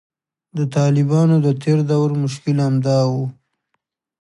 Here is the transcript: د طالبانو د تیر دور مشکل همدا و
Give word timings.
د 0.57 0.59
طالبانو 0.75 1.35
د 1.45 1.47
تیر 1.61 1.79
دور 1.91 2.09
مشکل 2.23 2.57
همدا 2.65 2.99
و 3.11 3.13